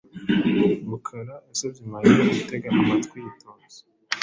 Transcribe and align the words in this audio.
Rukara 0.89 1.35
yasabye 1.47 1.81
Mariya 1.91 2.21
gutega 2.33 2.67
amatwi 2.81 3.15
yitonze. 3.25 3.79